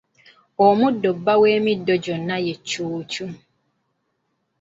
[0.67, 3.25] Omuddo bba w'emiddo gyonna ye Ccuucu.